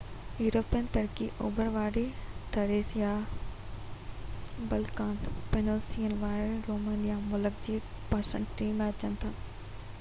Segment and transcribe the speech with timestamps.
[0.43, 2.05] European Turkey اوڀر واري
[2.55, 3.11] Thrace يا
[4.71, 5.13] بلقان
[5.51, 7.79] پيننسيولا ۾ روميليا ملڪ جي
[8.15, 9.35] 3% ۾ اچن ٿا